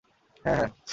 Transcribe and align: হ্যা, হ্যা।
হ্যা, 0.45 0.53
হ্যা। 0.55 0.67